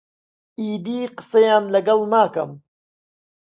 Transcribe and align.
ئیدی 0.59 0.99
قسەیان 1.17 1.63
لەگەڵ 1.73 1.99
ناکەم. 2.13 2.51